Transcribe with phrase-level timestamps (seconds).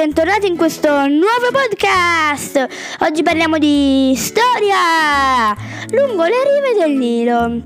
[0.00, 2.66] Bentrovati in questo nuovo podcast!
[3.00, 5.54] Oggi parliamo di storia
[5.90, 7.60] lungo le rive del Nilo.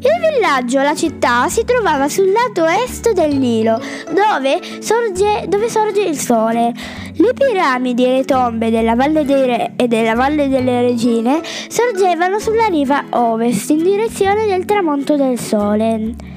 [0.00, 6.00] Il villaggio, la città, si trovava sul lato est del Nilo, dove sorge, dove sorge
[6.00, 6.72] il sole.
[7.12, 12.38] Le piramidi e le tombe della Valle dei Re e della Valle delle Regine sorgevano
[12.38, 16.27] sulla riva ovest in direzione del tramonto del sole.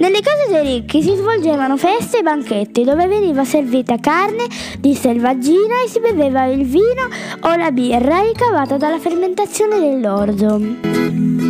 [0.00, 4.46] Nelle case dei ricchi si svolgevano feste e banchetti dove veniva servita carne
[4.78, 7.06] di selvaggina e si beveva il vino
[7.40, 11.49] o la birra ricavata dalla fermentazione dell'orzo.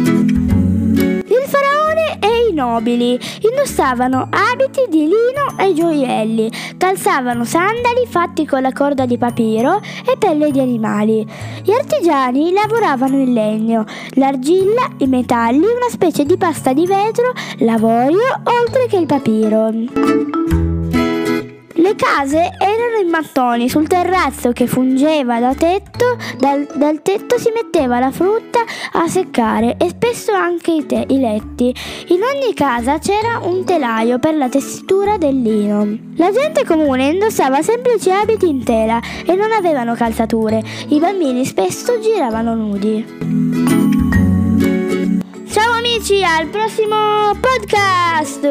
[2.60, 9.80] Nobili indossavano abiti di lino e gioielli, calzavano sandali fatti con la corda di papiro
[10.06, 11.27] e pelle di animali.
[11.62, 18.43] Gli artigiani lavoravano il legno, l'argilla, i metalli, una specie di pasta di vetro, l'avorio,
[18.45, 19.70] oltre che il papiro.
[21.73, 22.70] Le case erano
[23.01, 28.60] in mattoni, sul terrazzo che fungeva da tetto, dal, dal tetto si metteva la frutta
[28.92, 31.74] a seccare e spesso anche i, te, i letti.
[32.09, 35.96] In ogni casa c'era un telaio per la tessitura del lino.
[36.16, 40.62] La gente comune indossava semplici abiti in tela e non avevano calzature.
[40.88, 43.04] I bambini spesso giravano nudi.
[45.51, 48.48] Ciao amici, al prossimo podcast!